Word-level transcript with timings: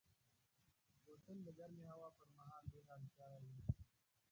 بوتل 1.05 1.37
د 1.45 1.49
ګرمې 1.57 1.85
هوا 1.91 2.09
پر 2.17 2.27
مهال 2.37 2.63
ډېره 2.73 2.91
اړتیا 2.97 3.27
وي. 3.41 3.51